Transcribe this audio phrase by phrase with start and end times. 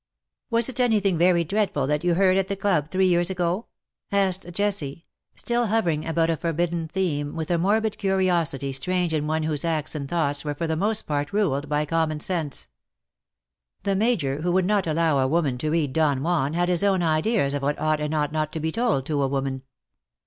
[0.01, 0.03] ^^^*
[0.49, 3.67] Was it anything very dreadful that you heard at the clubs three years ago?"
[4.11, 9.43] asked Jessie, still hovering about a forbidden theme, with a morbid curiosity strange in one
[9.43, 12.67] whose acts and thoughts were for the most part ruled by common sense.
[13.83, 17.03] The Major, who would not allow a woman to read ^'^Don Juan," had his own
[17.03, 19.61] ideas of what ought and ought not to be told to a woman.